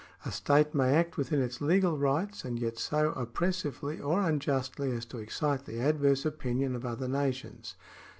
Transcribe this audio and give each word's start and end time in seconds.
A 0.25 0.31
state 0.31 0.73
may 0.73 0.95
act 0.95 1.15
within 1.15 1.43
its 1.43 1.61
legal 1.61 1.95
rights, 1.95 2.43
and 2.43 2.57
yet 2.57 2.79
so 2.79 3.11
oppressively 3.11 3.99
or 3.99 4.19
unjustly 4.19 4.89
as 4.89 5.05
to 5.05 5.19
excite 5.19 5.65
the 5.65 5.79
adverse 5.79 6.25
opinion 6.25 6.73
of 6.75 6.87
other 6.87 7.07
nations. 7.07 7.75